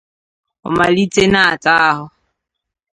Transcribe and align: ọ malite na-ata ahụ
ọ 0.65 0.69
malite 0.77 1.23
na-ata 1.31 1.71
ahụ 1.89 2.05